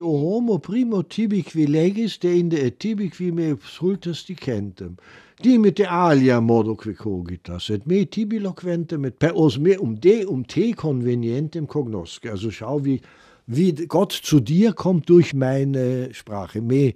[0.00, 4.96] homo primo tibi qui legis deinde et tibi qui me sultas dicentem.
[5.42, 10.24] Dimite alia modo qui cogitas, et me tibi loquentem, et per os me um de
[10.26, 12.20] um te convenientem cognosce.
[12.30, 13.00] Also schau, wie,
[13.46, 16.60] wie Gott zu dir kommt durch meine Sprache.
[16.60, 16.94] Me,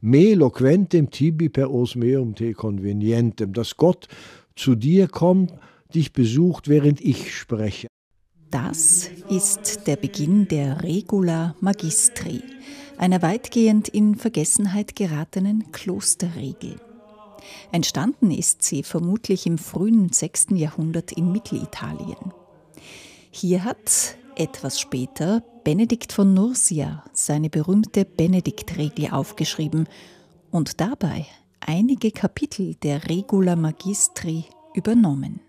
[0.00, 3.52] me loquentem tibi per os meum te convenientem.
[3.52, 4.08] Dass Gott
[4.56, 5.52] zu dir kommt,
[5.94, 7.88] dich besucht, während ich spreche.
[8.54, 12.40] Das ist der Beginn der Regula Magistri,
[12.98, 16.76] einer weitgehend in Vergessenheit geratenen Klosterregel.
[17.72, 20.50] Entstanden ist sie vermutlich im frühen 6.
[20.50, 22.32] Jahrhundert in Mittelitalien.
[23.32, 29.88] Hier hat etwas später Benedikt von Nursia seine berühmte Benediktregel aufgeschrieben
[30.52, 31.26] und dabei
[31.58, 35.40] einige Kapitel der Regula Magistri übernommen.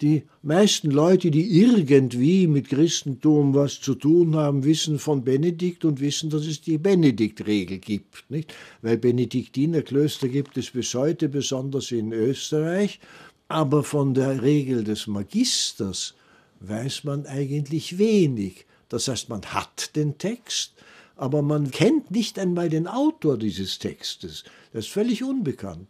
[0.00, 5.98] Die meisten Leute, die irgendwie mit Christentum was zu tun haben, wissen von Benedikt und
[5.98, 8.30] wissen, dass es die Benediktregel gibt.
[8.30, 8.54] Nicht?
[8.80, 13.00] Weil Benediktinerklöster gibt es bis heute, besonders in Österreich.
[13.48, 16.14] Aber von der Regel des Magisters
[16.60, 18.66] weiß man eigentlich wenig.
[18.88, 20.74] Das heißt, man hat den Text,
[21.16, 24.44] aber man kennt nicht einmal den Autor dieses Textes.
[24.72, 25.88] Das ist völlig unbekannt.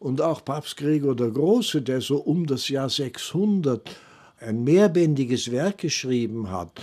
[0.00, 3.88] Und auch Papst Gregor der Große, der so um das Jahr 600
[4.40, 6.80] ein mehrbändiges Werk geschrieben hat,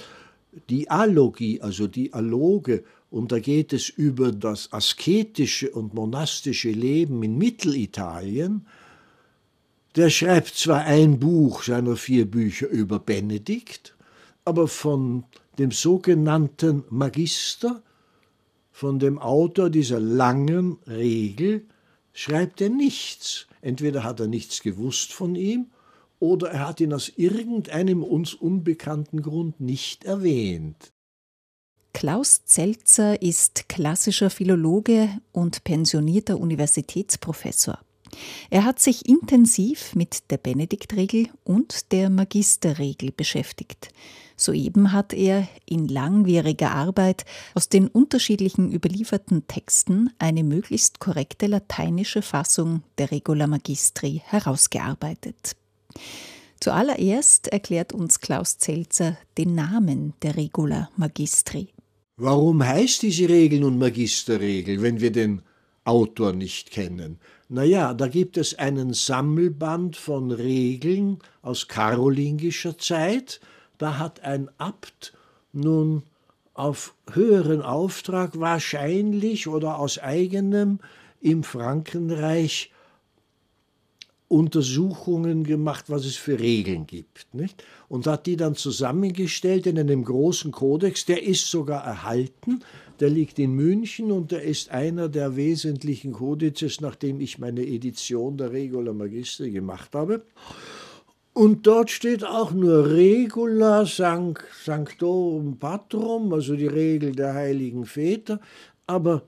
[0.70, 7.24] die Alogie, also die Aloge, und da geht es über das asketische und monastische Leben
[7.24, 8.68] in Mittelitalien,
[9.96, 13.96] der schreibt zwar ein Buch seiner vier Bücher über Benedikt,
[14.46, 15.24] aber von
[15.58, 17.82] dem sogenannten Magister,
[18.72, 21.66] von dem Autor dieser langen Regel,
[22.18, 23.46] schreibt er nichts.
[23.62, 25.68] Entweder hat er nichts gewusst von ihm
[26.20, 30.92] oder er hat ihn aus irgendeinem uns unbekannten Grund nicht erwähnt.
[31.94, 37.80] Klaus Zelzer ist klassischer Philologe und pensionierter Universitätsprofessor.
[38.50, 43.90] Er hat sich intensiv mit der Benediktregel und der Magisterregel beschäftigt.
[44.40, 47.26] Soeben hat er in langwieriger Arbeit
[47.56, 55.56] aus den unterschiedlichen überlieferten Texten eine möglichst korrekte lateinische Fassung der Regula Magistri herausgearbeitet.
[56.60, 61.70] Zuallererst erklärt uns Klaus Zelzer den Namen der Regula Magistri.
[62.18, 65.42] Warum heißt diese Regel nun Magisterregel, wenn wir den
[65.84, 67.20] Autor nicht kennen?
[67.50, 73.40] Naja, da gibt es einen Sammelband von Regeln aus karolingischer Zeit,
[73.78, 75.14] da hat ein Abt
[75.54, 76.04] nun
[76.54, 80.80] auf höheren Auftrag wahrscheinlich oder aus eigenem
[81.22, 82.72] im Frankenreich
[84.30, 87.64] Untersuchungen gemacht, was es für Regeln gibt, nicht?
[87.88, 92.62] Und hat die dann zusammengestellt in einem großen Kodex, der ist sogar erhalten,
[93.00, 98.38] der liegt in München und der ist einer der wesentlichen Kodizes, nachdem ich meine Edition
[98.38, 100.24] der Regula Magistri gemacht habe.
[101.38, 108.40] Und dort steht auch nur Regula Sanctorum Patrum, also die Regel der heiligen Väter.
[108.88, 109.22] Aber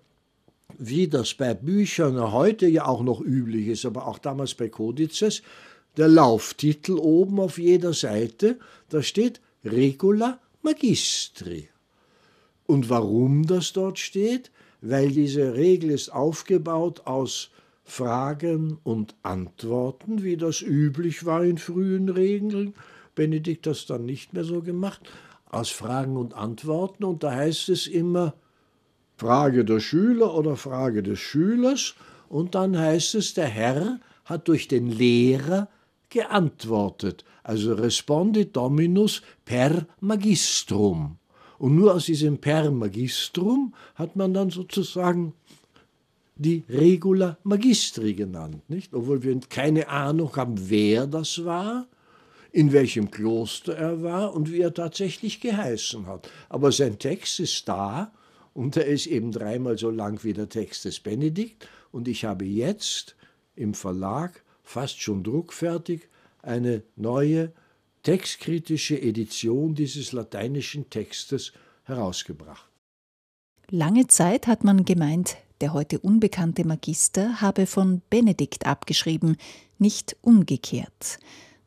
[0.79, 5.43] wie das bei Büchern heute ja auch noch üblich ist, aber auch damals bei Kodizes,
[5.97, 8.57] der Lauftitel oben auf jeder Seite,
[8.89, 11.69] da steht Regula Magistri.
[12.65, 14.49] Und warum das dort steht?
[14.81, 17.51] Weil diese Regel ist aufgebaut aus
[17.89, 22.73] Fragen und Antworten, wie das üblich war in frühen Regeln.
[23.15, 25.01] Benedikt hat das dann nicht mehr so gemacht,
[25.49, 27.03] aus Fragen und Antworten.
[27.03, 28.35] Und da heißt es immer
[29.17, 31.95] Frage der Schüler oder Frage des Schülers.
[32.29, 35.67] Und dann heißt es, der Herr hat durch den Lehrer
[36.09, 37.25] geantwortet.
[37.43, 41.17] Also respondit Dominus per Magistrum.
[41.57, 45.33] Und nur aus diesem per Magistrum hat man dann sozusagen
[46.39, 48.93] die Regula Magistri genannt, nicht?
[48.93, 51.87] Obwohl wir keine Ahnung haben, wer das war,
[52.51, 56.31] in welchem Kloster er war und wie er tatsächlich geheißen hat.
[56.47, 58.13] Aber sein Text ist da
[58.53, 62.45] und er ist eben dreimal so lang wie der Text des Benedikt und ich habe
[62.45, 63.15] jetzt
[63.55, 66.07] im Verlag fast schon druckfertig
[66.41, 67.51] eine neue
[68.03, 71.51] textkritische Edition dieses lateinischen Textes
[71.83, 72.68] herausgebracht.
[73.71, 79.37] Lange Zeit hat man gemeint, der heute unbekannte Magister habe von Benedikt abgeschrieben,
[79.77, 81.19] nicht umgekehrt.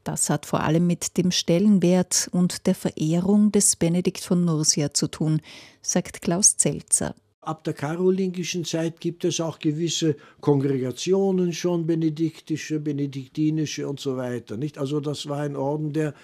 [0.03, 5.07] Das hat vor allem mit dem Stellenwert und der Verehrung des Benedikt von Nursia zu
[5.07, 5.41] tun,
[5.81, 7.15] sagt Klaus Zelzer.
[7.41, 14.57] Ab der karolingischen Zeit gibt es auch gewisse Kongregationen schon, benediktische, benediktinische und so weiter.
[14.57, 14.77] Nicht?
[14.77, 16.15] Also das war ein Orden, der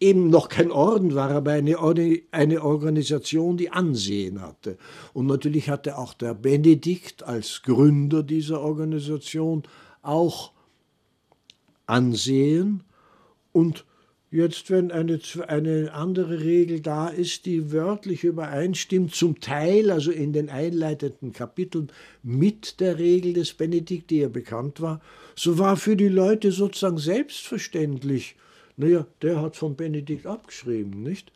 [0.00, 1.76] eben noch kein Orden war, aber eine,
[2.30, 4.78] eine Organisation, die Ansehen hatte.
[5.12, 9.62] Und natürlich hatte auch der Benedikt als Gründer dieser Organisation
[10.02, 10.52] auch
[11.86, 12.82] Ansehen.
[13.52, 13.84] Und
[14.30, 20.32] jetzt, wenn eine, eine andere Regel da ist, die wörtlich übereinstimmt, zum Teil, also in
[20.32, 21.92] den einleitenden Kapiteln,
[22.22, 25.02] mit der Regel des Benedikt, die ja bekannt war,
[25.36, 28.36] so war für die Leute sozusagen selbstverständlich,
[28.80, 31.30] naja, der hat von Benedikt abgeschrieben, nicht?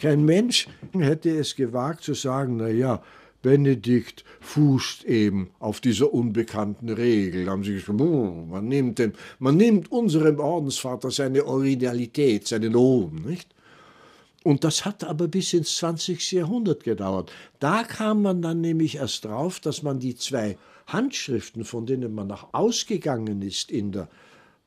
[0.00, 3.02] Kein Mensch hätte es gewagt zu sagen, naja,
[3.42, 7.44] Benedikt fußt eben auf dieser unbekannten Regel.
[7.44, 13.16] Da haben sie gesagt, man, nimmt den, man nimmt unserem Ordensvater seine Originalität, seinen Lohn,
[13.26, 13.48] nicht?
[14.44, 16.32] Und das hat aber bis ins 20.
[16.32, 17.32] Jahrhundert gedauert.
[17.60, 22.28] Da kam man dann nämlich erst drauf, dass man die zwei Handschriften, von denen man
[22.28, 24.08] nach ausgegangen ist in der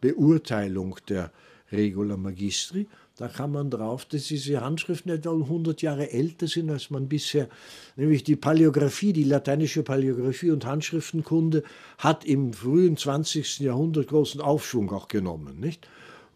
[0.02, 1.32] Beurteilung der
[1.72, 2.88] Regula Magistri.
[3.18, 7.50] Da kam man drauf, dass diese Handschriften etwa 100 Jahre älter sind, als man bisher,
[7.96, 11.64] nämlich die Paläographie, die lateinische Paläographie und Handschriftenkunde
[11.98, 13.60] hat im frühen 20.
[13.60, 15.88] Jahrhundert großen Aufschwung auch genommen, nicht?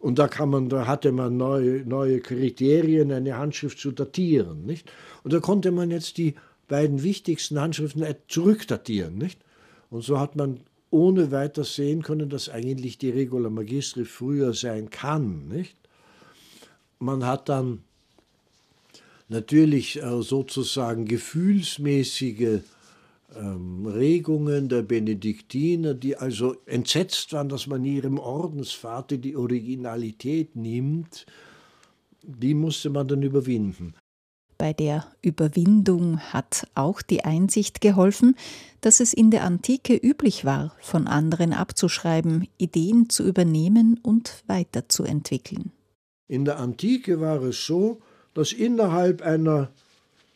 [0.02, 4.66] Und da, kann man, da hatte man neue, neue Kriterien, eine Handschrift zu datieren.
[4.66, 4.90] Nicht?
[5.22, 6.34] Und da konnte man jetzt die
[6.66, 9.16] beiden wichtigsten Handschriften zurückdatieren.
[9.16, 9.38] Nicht?
[9.90, 10.58] Und so hat man
[10.92, 15.48] ohne weiter sehen können, dass eigentlich die Regula Magistri früher sein kann.
[15.48, 15.76] Nicht?
[16.98, 17.82] Man hat dann
[19.28, 22.60] natürlich äh, sozusagen gefühlsmäßige
[23.34, 31.24] ähm, Regungen der Benediktiner, die also entsetzt waren, dass man ihrem Ordensvater die Originalität nimmt,
[32.22, 33.94] die musste man dann überwinden.
[34.62, 38.36] Bei der Überwindung hat auch die Einsicht geholfen,
[38.80, 45.72] dass es in der Antike üblich war, von anderen abzuschreiben, Ideen zu übernehmen und weiterzuentwickeln.
[46.28, 48.02] In der Antike war es so,
[48.34, 49.72] dass innerhalb einer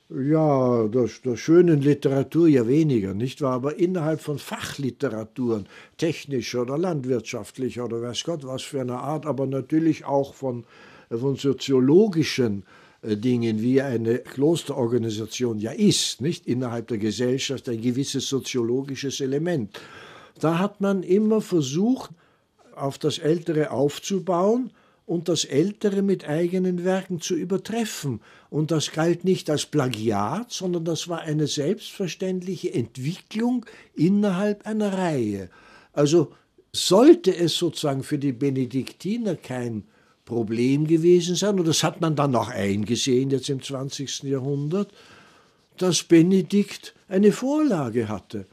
[0.08, 3.52] ja, der, der schönen Literatur ja weniger, nicht wahr?
[3.52, 5.68] Aber innerhalb von Fachliteraturen,
[5.98, 10.64] technischer oder landwirtschaftlicher oder weiß Gott was für eine Art, aber natürlich auch von,
[11.10, 12.64] von soziologischen
[13.02, 19.78] Dingen, wie eine Klosterorganisation ja ist, nicht innerhalb der Gesellschaft ein gewisses soziologisches Element.
[20.40, 22.10] Da hat man immer versucht,
[22.74, 24.70] auf das Ältere aufzubauen
[25.06, 28.20] und das Ältere mit eigenen Werken zu übertreffen.
[28.50, 33.64] Und das galt nicht als Plagiat, sondern das war eine selbstverständliche Entwicklung
[33.94, 35.48] innerhalb einer Reihe.
[35.92, 36.32] Also
[36.72, 39.84] sollte es sozusagen für die Benediktiner kein
[40.26, 44.24] Problem gewesen sein, und das hat man dann auch eingesehen jetzt im 20.
[44.24, 44.92] Jahrhundert,
[45.78, 48.46] dass Benedikt eine Vorlage hatte.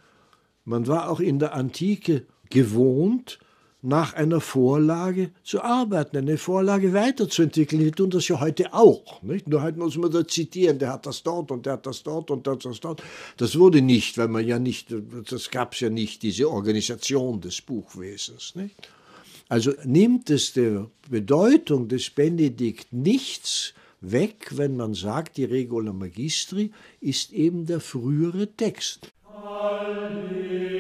[0.64, 3.40] Man war auch in der Antike gewohnt,
[3.82, 7.84] nach einer Vorlage zu arbeiten, eine Vorlage weiterzuentwickeln.
[7.84, 9.22] Wir tun das ja heute auch.
[9.24, 9.50] Nicht?
[9.50, 12.32] Nur heute muss man da zitieren, der hat das dort und der hat das dort
[12.32, 13.04] und der hat das dort.
[13.36, 14.88] Das wurde nicht, weil man ja nicht,
[15.30, 18.56] das gab es ja nicht, diese Organisation des Buchwesens.
[18.56, 18.76] Nicht?
[19.54, 26.72] Also nimmt es der Bedeutung des Benedikt nichts weg, wenn man sagt, die Regula Magistri
[27.02, 29.12] ist eben der frühere Text.
[29.32, 30.74] Halleluja.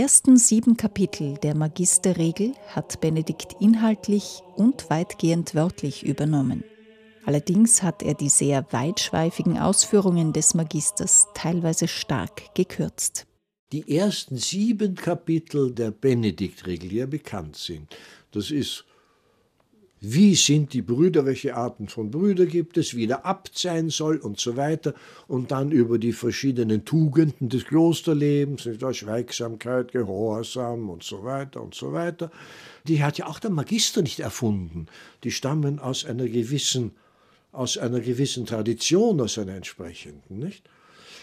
[0.00, 6.64] Ersten sieben Kapitel der Magisterregel hat Benedikt inhaltlich und weitgehend wörtlich übernommen.
[7.26, 13.26] Allerdings hat er die sehr weitschweifigen Ausführungen des Magisters teilweise stark gekürzt.
[13.72, 17.94] Die ersten sieben Kapitel der Benediktregel, die ja bekannt sind,
[18.30, 18.86] das ist
[20.00, 24.16] wie sind die Brüder, welche Arten von Brüder gibt es, wie der Abt sein soll
[24.16, 24.94] und so weiter.
[25.28, 31.92] Und dann über die verschiedenen Tugenden des Klosterlebens, Schweigsamkeit, Gehorsam und so weiter und so
[31.92, 32.30] weiter.
[32.88, 34.86] Die hat ja auch der Magister nicht erfunden.
[35.22, 36.92] Die stammen aus einer gewissen,
[37.52, 40.64] aus einer gewissen Tradition, aus einer entsprechenden, nicht?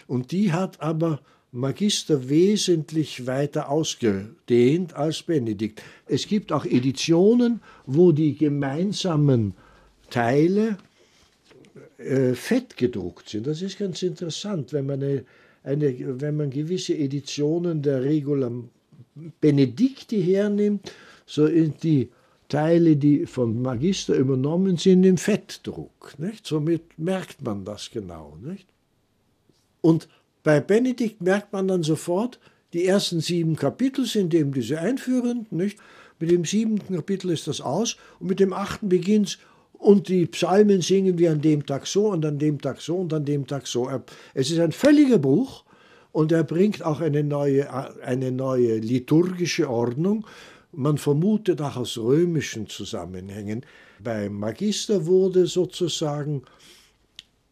[0.06, 1.20] Und die hat aber
[1.52, 5.82] Magister wesentlich weiter ausgedehnt als Benedikt.
[6.06, 9.54] Es gibt auch Editionen, wo die gemeinsamen
[10.10, 10.78] Teile
[11.98, 13.48] äh, fett gedruckt sind.
[13.48, 15.26] Das ist ganz interessant, wenn man, eine,
[15.64, 18.52] eine, wenn man gewisse Editionen der Regula
[19.42, 20.92] Benedikti hernimmt,
[21.26, 22.10] so in die
[22.50, 26.14] Teile, die von Magister übernommen sind, im Fettdruck.
[26.18, 26.46] Nicht?
[26.46, 28.38] Somit merkt man das genau.
[28.42, 28.68] Nicht?
[29.82, 30.08] Und
[30.48, 32.40] bei Benedikt merkt man dann sofort,
[32.72, 35.78] die ersten sieben Kapitel sind eben diese einführenden, nicht?
[36.22, 39.40] Mit dem siebten Kapitel ist das aus und mit dem achten beginnt
[39.74, 43.14] und die Psalmen singen wir an dem Tag so und an dem Tag so und
[43.14, 43.90] an dem Tag so.
[44.34, 45.66] Es ist ein völliger Bruch
[46.14, 47.70] und er bringt auch eine neue,
[48.02, 50.26] eine neue liturgische Ordnung.
[50.72, 53.66] Man vermutet auch aus römischen Zusammenhängen.
[54.02, 56.44] Beim Magister wurde sozusagen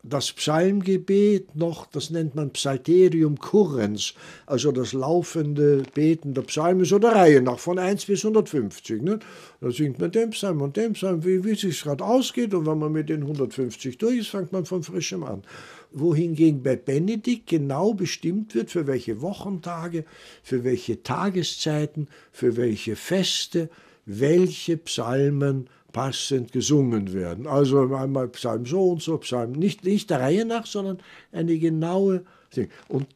[0.07, 4.13] das Psalmgebet noch, das nennt man Psalterium currens,
[4.45, 9.01] also das laufende Beten der Psalmen, so der Reihe nach, von 1 bis 150.
[9.01, 9.19] Ne?
[9.61, 12.67] Da singt man den Psalm und den Psalm, wie, wie es sich gerade ausgeht, und
[12.67, 15.43] wenn man mit den 150 durch ist, fängt man von frischem an.
[15.91, 20.05] Wohingegen bei Benedikt genau bestimmt wird, für welche Wochentage,
[20.43, 23.69] für welche Tageszeiten, für welche Feste,
[24.05, 27.47] welche Psalmen passend gesungen werden.
[27.47, 30.97] Also einmal Psalm so und so, Psalm nicht, nicht der Reihe nach, sondern
[31.31, 32.25] eine genaue.
[32.89, 33.07] Und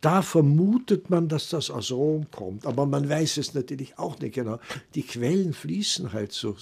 [0.00, 4.34] da vermutet man, dass das aus Rom kommt, aber man weiß es natürlich auch nicht
[4.34, 4.58] genau.
[4.96, 6.56] Die Quellen fließen halt so.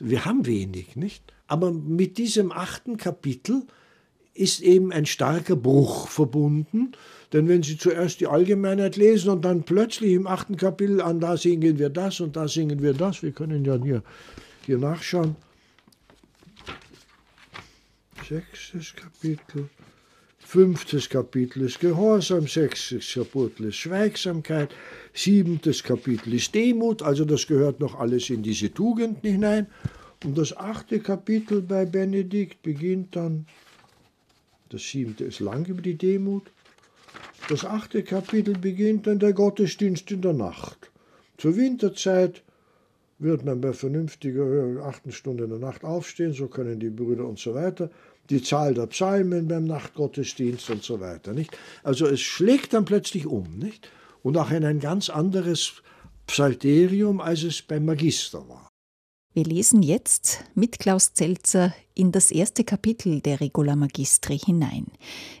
[0.00, 1.22] Wir haben wenig, nicht?
[1.46, 3.64] Aber mit diesem achten Kapitel
[4.32, 6.92] ist eben ein starker Bruch verbunden.
[7.34, 11.36] Denn wenn Sie zuerst die Allgemeinheit lesen und dann plötzlich im achten Kapitel an, da
[11.36, 14.02] singen wir das und da singen wir das, wir können ja hier
[14.64, 15.36] hier nachschauen.
[18.28, 19.68] Sechstes Kapitel.
[20.38, 24.74] Fünftes Kapitel ist Gehorsam, sechstes Kapitel ist Schweigsamkeit,
[25.12, 29.66] siebentes Kapitel ist Demut, also das gehört noch alles in diese Tugenden hinein.
[30.22, 33.46] Und das achte Kapitel bei Benedikt beginnt dann,
[34.68, 36.50] das siebte ist lang über die Demut,
[37.48, 40.90] das achte Kapitel beginnt dann der Gottesdienst in der Nacht.
[41.36, 42.42] Zur Winterzeit
[43.18, 47.38] wird man bei vernünftiger achten Stunde in der Nacht aufstehen, so können die Brüder und
[47.38, 47.90] so weiter.
[48.30, 51.32] Die Zahl der Psalmen beim Nachtgottesdienst und so weiter.
[51.32, 51.56] Nicht?
[51.82, 53.58] Also es schlägt dann plötzlich um.
[53.58, 53.88] Nicht?
[54.22, 55.82] Und auch in ein ganz anderes
[56.26, 58.68] Psalterium, als es beim Magister war.
[59.34, 64.86] Wir lesen jetzt mit Klaus Zelzer in das erste Kapitel der Regula Magistri hinein.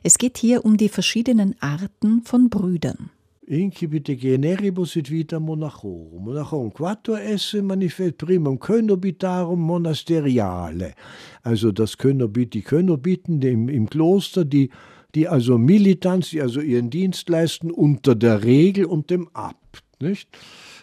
[0.02, 3.10] Es geht hier um die verschiedenen Arten von Brüdern.
[3.46, 6.24] Incipit generibus et vita monachorum.
[6.24, 10.94] Monachorum quattuor esse manifest primum Könobitarum monasteriale.
[11.42, 14.70] Also das Könobit, die Könobiten im, im Kloster, die,
[15.14, 19.82] die also Militanz, die also ihren Dienst leisten unter der Regel und dem Abt.
[20.00, 20.28] Nicht?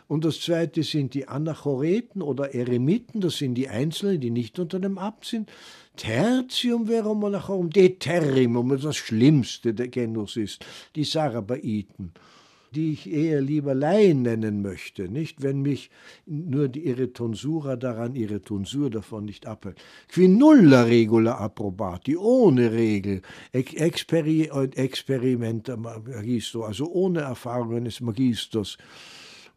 [0.07, 4.79] Und das zweite sind die Anachoreten oder Eremiten, das sind die Einzelnen, die nicht unter
[4.79, 5.49] dem Abt sind.
[5.95, 10.65] Tertium verum monachorum deterrimum, das Schlimmste der Genus ist,
[10.95, 12.11] die Sarabaiten
[12.73, 15.89] die ich eher lieber Laien nennen möchte, nicht wenn mich
[16.25, 19.77] nur die, ihre Tonsura daran, ihre Tonsur davon nicht abhält.
[20.07, 28.77] Qui nulla regula approbati, ohne Regel, experi experimenta magisto, also ohne Erfahrungen des Magisters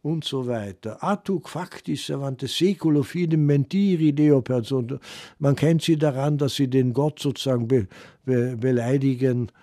[0.01, 1.01] und so weiter.
[1.01, 4.99] Atuk factis avante seculo fidem mentiri deo person.
[5.39, 7.87] Man kennt sie daran, dass sie den Gott sozusagen be,
[8.25, 9.53] be, beleidigen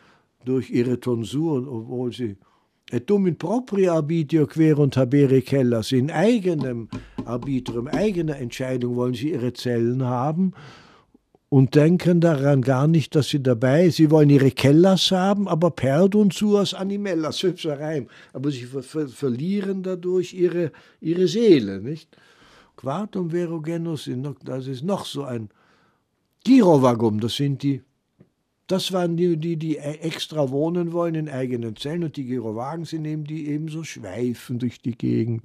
[0.46, 2.36] durch ihre Tonsur, obwohl sie
[2.90, 6.88] et dum in propria arbitrio querunt habere cellas, in eigenem
[7.24, 10.52] Arbitrum, eigener Entscheidung wollen sie ihre Zellen haben
[11.52, 16.32] und denken daran gar nicht, dass sie dabei, sie wollen ihre Kellas haben, aber perdunt
[16.32, 22.16] suas animellas, hübscher Reim, aber sie ver ver verlieren dadurch ihre, ihre Seele, nicht?
[22.76, 24.08] Quartum verogenus,
[24.44, 25.50] das ist noch so ein
[26.42, 27.82] Girovagum, das sind die
[28.72, 33.04] das waren die, die, die extra wohnen wollen in eigenen Zellen und die Girowagen sind
[33.04, 35.42] eben die ebenso schweifen durch die Gegend.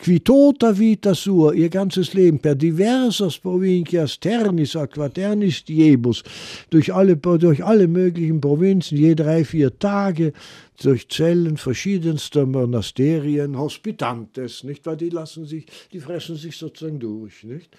[0.00, 6.22] Qui tota vita sua, ihr ganzes Leben, per diversas provincias ternis a quaternis diebus,
[6.70, 10.32] durch alle, durch alle möglichen Provinzen, je drei, vier Tage,
[10.80, 14.86] durch Zellen verschiedenster Monasterien, Hospitantes, nicht?
[14.86, 17.76] Weil die lassen sich, die fressen sich sozusagen durch, nicht?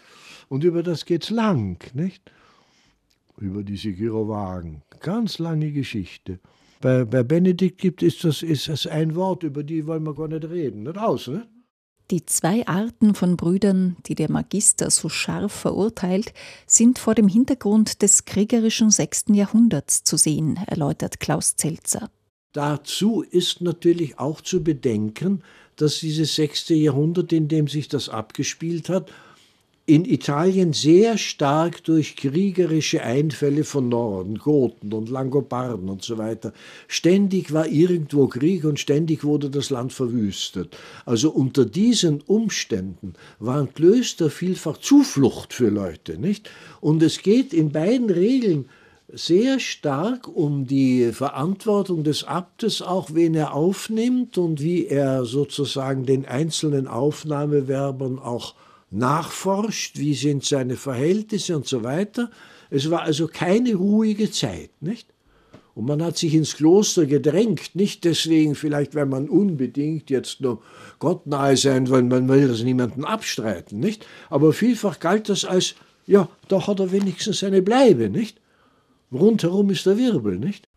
[0.49, 2.29] Und über das geht's lang, nicht?
[3.41, 4.81] Über diese Girowagen.
[4.99, 6.39] Ganz lange Geschichte.
[6.81, 10.27] Bei, bei Benedikt gibt es das, ist das ein Wort, über die wollen wir gar
[10.27, 10.83] nicht reden.
[10.83, 11.47] Nicht aus, ne?
[12.11, 16.33] Die zwei Arten von Brüdern, die der Magister so scharf verurteilt,
[16.65, 22.09] sind vor dem Hintergrund des kriegerischen sechsten Jahrhunderts zu sehen, erläutert Klaus Zelzer.
[22.53, 25.43] Dazu ist natürlich auch zu bedenken,
[25.75, 29.11] dass dieses sechste Jahrhundert, in dem sich das abgespielt hat,
[29.89, 36.53] in Italien sehr stark durch kriegerische Einfälle von Norden, Goten und Langobarden und so weiter.
[36.87, 40.77] Ständig war irgendwo Krieg und ständig wurde das Land verwüstet.
[41.07, 46.51] Also unter diesen Umständen waren Klöster vielfach Zuflucht für Leute, nicht?
[46.81, 48.69] Und es geht in beiden Regeln
[49.11, 56.05] sehr stark um die Verantwortung des Abtes, auch wen er aufnimmt und wie er sozusagen
[56.05, 58.53] den einzelnen Aufnahmewerbern auch
[58.91, 62.29] nachforscht, wie sind seine Verhältnisse und so weiter.
[62.69, 65.07] Es war also keine ruhige Zeit, nicht?
[65.75, 70.61] Und man hat sich ins Kloster gedrängt, nicht deswegen vielleicht, weil man unbedingt jetzt nur
[70.99, 74.05] Gott nahe sein will, man will das niemanden abstreiten, nicht?
[74.29, 78.41] Aber vielfach galt das als, ja, da hat er wenigstens seine Bleibe, nicht?
[79.11, 80.68] Rundherum ist der Wirbel, nicht?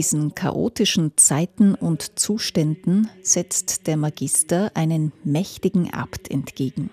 [0.00, 6.88] Diesen chaotischen Zeiten und Zuständen setzt der Magister einen mächtigen Abt entgegen.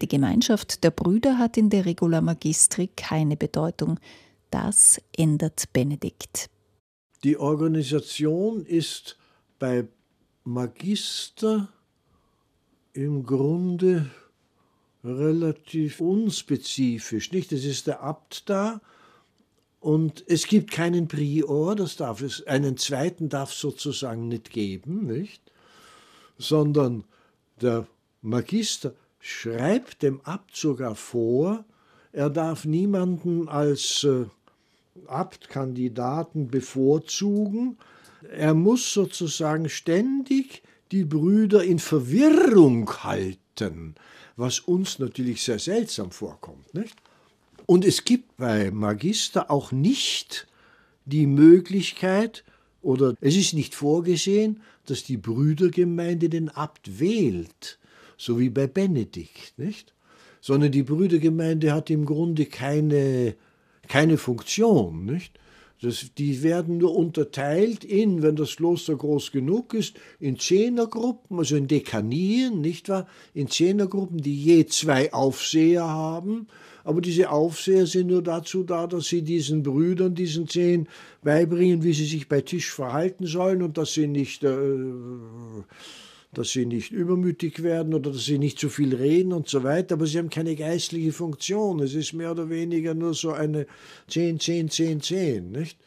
[0.00, 4.00] Die Gemeinschaft der Brüder hat in der Regula Magistri keine Bedeutung.
[4.48, 6.48] Das ändert Benedikt.
[7.24, 9.18] Die Organisation ist
[9.58, 9.86] bei
[10.44, 11.68] Magister
[12.94, 14.10] im Grunde
[15.04, 17.32] relativ unspezifisch.
[17.32, 17.52] Nicht?
[17.52, 18.80] Es ist der Abt da,
[19.86, 25.06] und es gibt keinen Prior, das darf es, einen zweiten darf es sozusagen nicht geben,
[25.06, 25.40] nicht?
[26.38, 27.04] Sondern
[27.60, 27.86] der
[28.20, 31.64] Magister schreibt dem Abt sogar vor,
[32.10, 34.24] er darf niemanden als äh,
[35.06, 37.78] Abtkandidaten bevorzugen.
[38.28, 43.94] Er muss sozusagen ständig die Brüder in Verwirrung halten,
[44.34, 46.74] was uns natürlich sehr seltsam vorkommt.
[46.74, 46.96] Nicht?
[47.66, 50.46] Und es gibt bei Magister auch nicht
[51.04, 52.44] die Möglichkeit,
[52.82, 57.78] oder es ist nicht vorgesehen, dass die Brüdergemeinde den Abt wählt,
[58.16, 59.92] so wie bei Benedikt, nicht?
[60.40, 63.34] Sondern die Brüdergemeinde hat im Grunde keine,
[63.88, 65.36] keine Funktion, nicht?
[65.82, 71.56] Das, die werden nur unterteilt in, wenn das Kloster groß genug ist, in Zehnergruppen, also
[71.56, 73.06] in Dekanien, nicht wahr?
[73.34, 76.46] In Zehnergruppen, die je zwei Aufseher haben
[76.86, 80.86] aber diese Aufseher sind nur dazu da, dass sie diesen Brüdern, diesen zehn,
[81.20, 84.54] beibringen, wie sie sich bei Tisch verhalten sollen und dass sie nicht, äh,
[86.32, 89.94] dass sie nicht übermütig werden oder dass sie nicht zu viel reden und so weiter.
[89.94, 91.80] Aber sie haben keine geistliche Funktion.
[91.80, 93.66] Es ist mehr oder weniger nur so eine
[94.08, 95.78] 10, 10, 10, 10, nicht?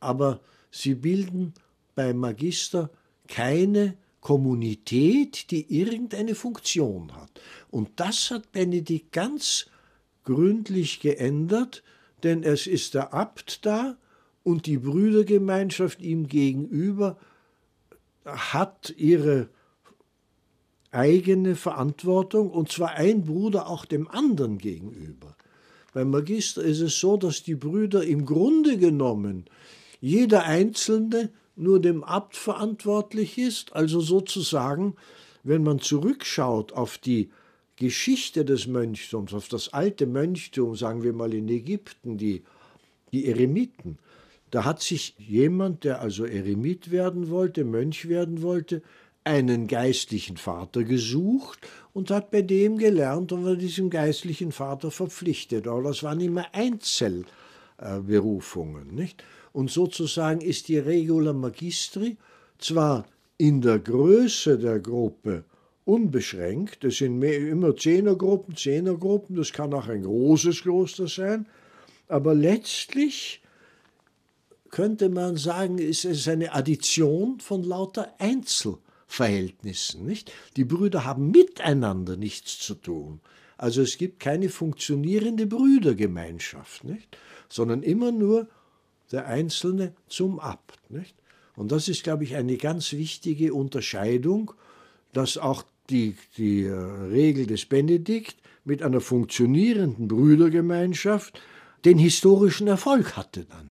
[0.00, 1.54] Aber sie bilden
[1.94, 2.90] beim Magister
[3.28, 7.30] keine Kommunität, die irgendeine Funktion hat.
[7.70, 9.66] Und das hat Benedikt ganz
[10.24, 11.82] gründlich geändert,
[12.22, 13.96] denn es ist der Abt da
[14.42, 17.18] und die Brüdergemeinschaft ihm gegenüber
[18.26, 19.48] hat ihre
[20.90, 25.36] eigene Verantwortung und zwar ein Bruder auch dem anderen gegenüber.
[25.92, 29.46] Beim Magister ist es so, dass die Brüder im Grunde genommen
[30.00, 34.96] jeder Einzelne nur dem Abt verantwortlich ist, also sozusagen,
[35.42, 37.30] wenn man zurückschaut auf die
[37.76, 42.42] Geschichte des Mönchtums, auf das alte Mönchtum, sagen wir mal in Ägypten, die,
[43.12, 43.98] die Eremiten,
[44.56, 48.80] da hat sich jemand, der also Eremit werden wollte, Mönch werden wollte,
[49.22, 55.68] einen geistlichen Vater gesucht und hat bei dem gelernt und war diesem geistlichen Vater verpflichtet.
[55.68, 58.94] Aber das waren immer Einzelberufungen.
[58.94, 59.22] Nicht?
[59.52, 62.16] Und sozusagen ist die Regula Magistri
[62.56, 63.04] zwar
[63.36, 65.44] in der Größe der Gruppe
[65.84, 66.82] unbeschränkt.
[66.82, 71.44] Das sind mehr, immer Zehnergruppen, Zehnergruppen, das kann auch ein großes Kloster sein.
[72.08, 73.42] Aber letztlich
[74.76, 80.04] könnte man sagen, ist es eine Addition von lauter Einzelverhältnissen.
[80.04, 80.30] Nicht?
[80.58, 83.22] Die Brüder haben miteinander nichts zu tun.
[83.56, 87.16] Also es gibt keine funktionierende Brüdergemeinschaft, nicht?
[87.48, 88.48] sondern immer nur
[89.12, 90.90] der Einzelne zum Abt.
[90.90, 91.14] Nicht?
[91.56, 94.52] Und das ist, glaube ich, eine ganz wichtige Unterscheidung,
[95.14, 98.36] dass auch die, die äh, Regel des Benedikt
[98.66, 101.40] mit einer funktionierenden Brüdergemeinschaft
[101.86, 103.68] den historischen Erfolg hatte dann.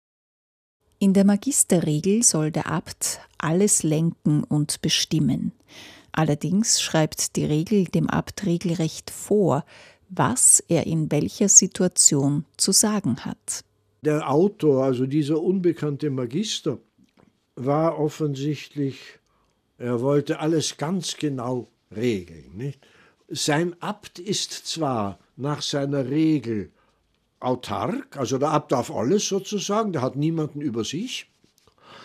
[1.03, 5.53] In der Magisterregel soll der Abt alles lenken und bestimmen.
[6.13, 9.65] Allerdings schreibt die Regel dem Abt regelrecht vor,
[10.11, 13.65] was er in welcher Situation zu sagen hat.
[14.03, 16.77] Der Autor, also dieser unbekannte Magister,
[17.55, 18.99] war offensichtlich,
[19.79, 22.59] er wollte alles ganz genau regeln.
[22.59, 22.87] Nicht?
[23.27, 26.73] Sein Abt ist zwar nach seiner Regel
[27.41, 31.27] autark, also der Abt darf alles sozusagen, der hat niemanden über sich,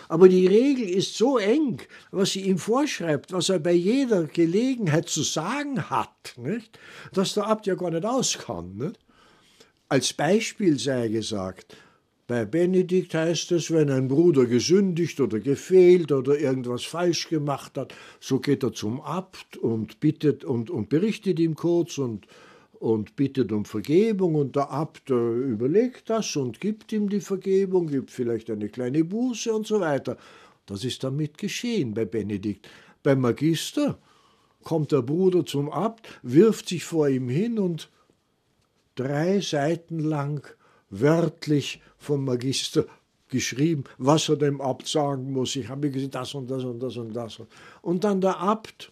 [0.07, 5.09] aber die Regel ist so eng, was sie ihm vorschreibt, was er bei jeder Gelegenheit
[5.09, 6.79] zu sagen hat, nicht?
[7.13, 8.77] dass der Abt ja gar nicht aus kann.
[8.77, 8.99] Nicht?
[9.89, 11.75] Als Beispiel sei gesagt,
[12.27, 17.93] bei Benedikt heißt es, wenn ein Bruder gesündigt oder gefehlt oder irgendwas falsch gemacht hat,
[18.19, 22.25] so geht er zum Abt und bittet und, und berichtet ihm kurz und
[22.79, 28.11] und bittet um Vergebung und der Abt überlegt das und gibt ihm die Vergebung, gibt
[28.11, 30.17] vielleicht eine kleine Buße und so weiter.
[30.65, 32.67] Das ist damit geschehen bei Benedikt.
[33.03, 33.97] Beim Magister
[34.63, 37.89] kommt der Bruder zum Abt, wirft sich vor ihm hin und
[38.95, 40.47] drei Seiten lang
[40.89, 42.85] wörtlich vom Magister
[43.29, 45.55] geschrieben, was er dem Abt sagen muss.
[45.55, 47.41] Ich habe gesagt, das und das und das und das.
[47.81, 48.91] Und dann der Abt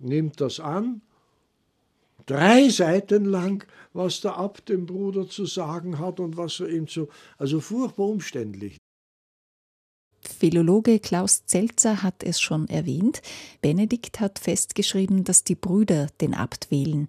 [0.00, 1.02] nimmt das an
[2.26, 6.88] drei Seiten lang, was der Abt dem Bruder zu sagen hat und was er ihm
[6.88, 7.08] zu.
[7.38, 8.76] Also furchtbar umständlich.
[10.20, 13.20] Philologe Klaus Zelzer hat es schon erwähnt.
[13.60, 17.08] Benedikt hat festgeschrieben, dass die Brüder den Abt wählen.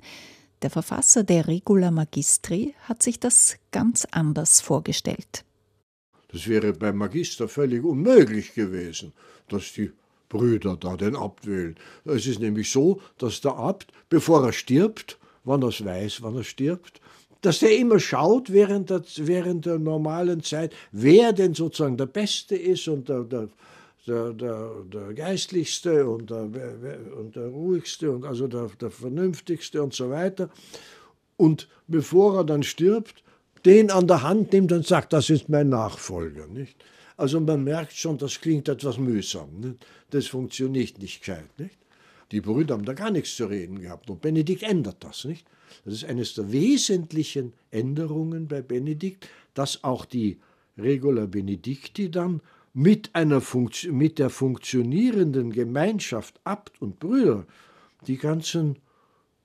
[0.62, 5.46] Der Verfasser der Regula Magistri hat sich das ganz anders vorgestellt.
[6.30, 9.14] Das wäre beim Magister völlig unmöglich gewesen,
[9.48, 9.92] dass die
[10.36, 11.76] Brüder da den Abt wählen.
[12.06, 16.36] Es ist nämlich so, dass der Abt, bevor er stirbt, wann er es weiß, wann
[16.36, 17.00] er stirbt,
[17.42, 22.56] dass der immer schaut während der, während der normalen Zeit, wer denn sozusagen der Beste
[22.56, 23.50] ist und der, der,
[24.08, 29.94] der, der, der Geistlichste und der, und der Ruhigste und also der, der Vernünftigste und
[29.94, 30.50] so weiter.
[31.38, 33.24] Und bevor er dann stirbt,
[33.66, 36.48] den an der Hand nimmt und sagt, das ist mein Nachfolger.
[36.48, 36.84] Nicht?
[37.18, 39.60] Also man merkt schon, das klingt etwas mühsam.
[39.60, 39.86] Nicht?
[40.10, 41.48] Das funktioniert nicht gescheit.
[41.58, 41.78] Nicht?
[42.32, 44.10] Die Brüder haben da gar nichts zu reden gehabt.
[44.10, 45.26] Und Benedikt ändert das.
[45.26, 45.48] nicht.
[45.84, 50.40] Das ist eines der wesentlichen Änderungen bei Benedikt, dass auch die
[50.78, 52.42] Regula Benedicti dann
[52.74, 57.46] mit, einer Funktion, mit der funktionierenden Gemeinschaft Abt und Brüder
[58.08, 58.78] die ganzen,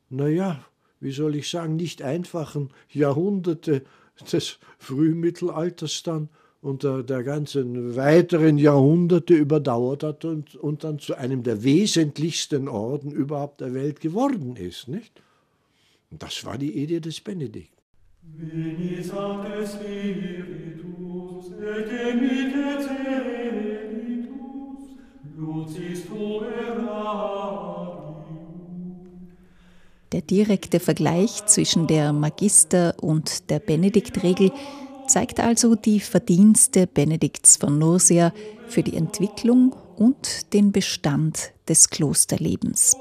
[0.09, 0.65] naja,
[0.99, 3.85] wie soll ich sagen, nicht einfachen Jahrhunderte
[4.33, 6.29] des Frühmittelalters dann
[6.63, 13.11] unter der ganzen weiteren Jahrhunderte überdauert hat und, und dann zu einem der wesentlichsten Orden
[13.11, 14.89] überhaupt der Welt geworden ist.
[14.89, 15.23] Nicht?
[16.11, 17.73] Und das war die Idee des Benedikt.
[18.23, 24.29] Veni sancte Spiritus, et emite celitus,
[25.37, 26.03] lucis
[30.13, 34.51] Der direkte Vergleich zwischen der Magister- und der Benediktregel
[35.11, 38.33] zeigt also die Verdienste Benedikts von Nursia
[38.69, 42.97] für die Entwicklung und den Bestand des Klosterlebens.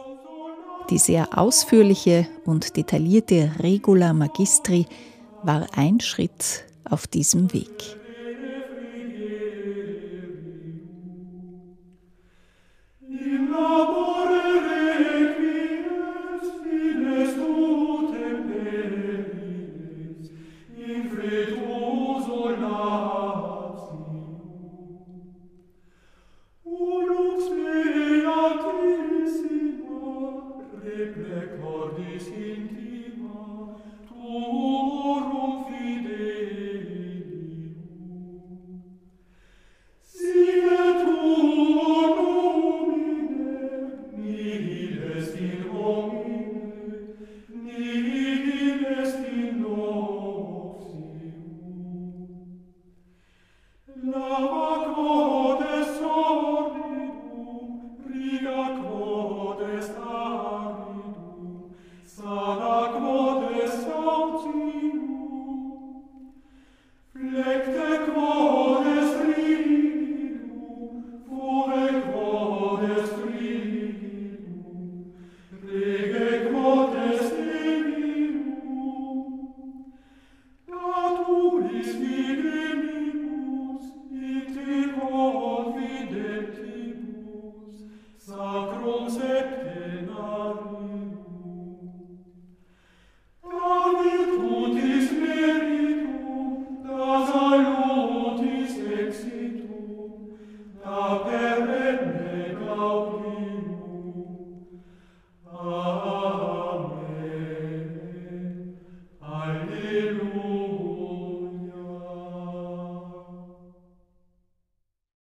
[0.90, 4.88] Die sehr ausführliche und detaillierte Regula Magistri
[5.44, 7.70] war ein Schritt auf diesem Weg.
[13.08, 13.54] Im